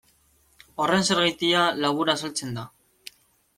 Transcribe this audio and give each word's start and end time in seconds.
Horren 0.85 1.05
zergatia 1.09 1.67
labur 1.83 2.13
azaltzen 2.17 2.57
da. 2.59 2.67